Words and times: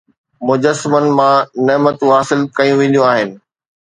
مجسمن 0.47 1.05
مان 1.17 1.37
نعمتون 1.67 2.11
حاصل 2.17 2.39
ڪيون 2.57 2.77
وينديون 2.79 3.07
آهن 3.11 3.29